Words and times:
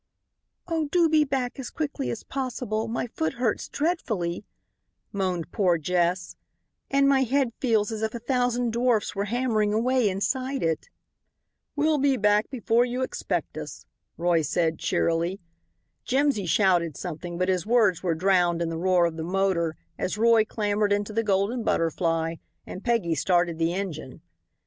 "Oh, 0.67 0.87
do 0.91 1.07
be 1.07 1.23
back 1.23 1.59
as 1.59 1.69
quickly 1.69 2.09
as 2.09 2.23
possible, 2.23 2.87
my 2.87 3.05
foot 3.05 3.33
hurts 3.33 3.69
dreadfully," 3.69 4.43
moaned 5.11 5.51
poor 5.51 5.77
Jess, 5.77 6.35
"and 6.89 7.07
my 7.07 7.21
head 7.21 7.53
feels 7.59 7.91
as 7.91 8.01
if 8.01 8.15
a 8.15 8.19
thousand 8.19 8.73
dwarfs 8.73 9.13
were 9.15 9.25
hammering 9.25 9.73
away 9.73 10.09
inside 10.09 10.63
it." 10.63 10.89
"We'll 11.75 11.99
be 11.99 12.17
back 12.17 12.49
before 12.49 12.83
you 12.83 13.03
expect 13.03 13.59
us," 13.59 13.85
Roy 14.17 14.41
said, 14.41 14.79
cheerily. 14.79 15.39
Jimsy 16.03 16.47
shouted 16.47 16.97
something, 16.97 17.37
but 17.37 17.47
his 17.47 17.67
words 17.67 18.01
were 18.01 18.15
drowned 18.15 18.59
in 18.59 18.69
the 18.69 18.79
roar 18.79 19.05
of 19.05 19.17
the 19.17 19.23
motor 19.23 19.75
as 19.99 20.17
Roy 20.17 20.43
clambered 20.43 20.91
into 20.91 21.13
the 21.13 21.21
Golden 21.21 21.61
Butterfly 21.63 22.37
and 22.65 22.83
Peggy 22.83 23.13
started 23.13 23.59
the 23.59 23.71
engine. 23.75 24.21